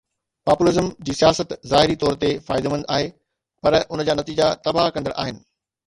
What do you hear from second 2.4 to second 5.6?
فائديمند آهي پر ان جا نتيجا تباهه ڪندڙ آهن.